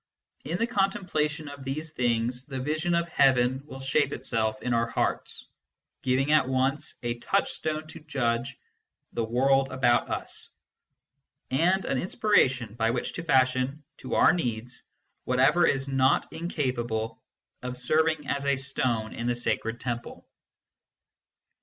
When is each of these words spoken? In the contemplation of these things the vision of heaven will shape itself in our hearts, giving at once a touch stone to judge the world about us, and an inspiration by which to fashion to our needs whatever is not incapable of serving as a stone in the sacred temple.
In 0.45 0.57
the 0.57 0.65
contemplation 0.65 1.47
of 1.47 1.63
these 1.63 1.91
things 1.91 2.45
the 2.45 2.59
vision 2.59 2.95
of 2.95 3.07
heaven 3.09 3.61
will 3.67 3.79
shape 3.79 4.11
itself 4.11 4.59
in 4.63 4.73
our 4.73 4.87
hearts, 4.87 5.45
giving 6.01 6.31
at 6.31 6.49
once 6.49 6.95
a 7.03 7.19
touch 7.19 7.51
stone 7.51 7.85
to 7.89 7.99
judge 7.99 8.57
the 9.13 9.23
world 9.23 9.71
about 9.71 10.09
us, 10.09 10.49
and 11.51 11.85
an 11.85 11.99
inspiration 11.99 12.73
by 12.73 12.89
which 12.89 13.13
to 13.13 13.23
fashion 13.23 13.83
to 13.97 14.15
our 14.15 14.33
needs 14.33 14.81
whatever 15.25 15.67
is 15.67 15.87
not 15.87 16.33
incapable 16.33 17.21
of 17.61 17.77
serving 17.77 18.27
as 18.27 18.47
a 18.47 18.55
stone 18.55 19.13
in 19.13 19.27
the 19.27 19.35
sacred 19.35 19.79
temple. 19.79 20.27